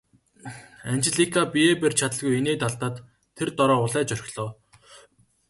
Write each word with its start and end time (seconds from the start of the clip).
Анжелика 0.91 1.41
биеэ 1.53 1.75
барьж 1.81 1.97
чадалгүй 1.99 2.33
инээд 2.39 2.61
алдаад 2.67 2.95
тэр 3.37 3.49
дороо 3.57 3.77
улайж 3.85 4.09
орхилоо. 4.15 4.49